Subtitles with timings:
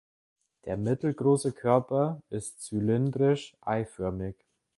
[0.65, 4.35] Der mittelgroße Körper ist zylindrisch eiförmig.